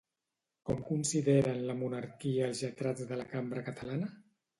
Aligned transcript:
Com 0.69 0.77
consideren 0.85 1.59
la 1.67 1.75
monarquia 1.81 2.47
els 2.47 2.63
lletrats 2.65 3.05
de 3.13 3.21
la 3.21 3.27
cambra 3.35 3.65
catalana? 3.69 4.09